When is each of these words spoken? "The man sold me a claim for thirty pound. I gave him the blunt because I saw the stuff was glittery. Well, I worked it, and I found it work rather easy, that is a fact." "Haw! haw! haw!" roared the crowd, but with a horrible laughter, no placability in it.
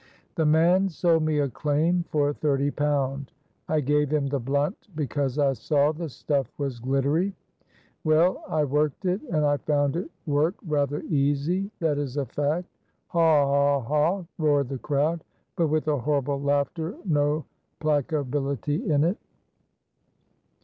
"The 0.33 0.47
man 0.47 0.89
sold 0.89 1.21
me 1.21 1.37
a 1.37 1.47
claim 1.47 2.03
for 2.09 2.33
thirty 2.33 2.71
pound. 2.71 3.31
I 3.69 3.81
gave 3.81 4.09
him 4.09 4.25
the 4.25 4.39
blunt 4.39 4.87
because 4.95 5.37
I 5.37 5.53
saw 5.53 5.91
the 5.91 6.09
stuff 6.09 6.47
was 6.57 6.79
glittery. 6.79 7.35
Well, 8.03 8.43
I 8.47 8.63
worked 8.63 9.05
it, 9.05 9.21
and 9.29 9.45
I 9.45 9.57
found 9.57 9.95
it 9.95 10.09
work 10.25 10.55
rather 10.65 11.01
easy, 11.01 11.69
that 11.81 11.99
is 11.99 12.17
a 12.17 12.25
fact." 12.25 12.67
"Haw! 13.09 13.45
haw! 13.45 13.79
haw!" 13.81 14.23
roared 14.39 14.69
the 14.69 14.79
crowd, 14.79 15.23
but 15.55 15.67
with 15.67 15.87
a 15.87 15.99
horrible 15.99 16.41
laughter, 16.41 16.95
no 17.05 17.45
placability 17.79 18.83
in 18.89 19.03
it. 19.03 19.17